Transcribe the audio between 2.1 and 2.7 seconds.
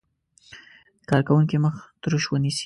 ونیسي.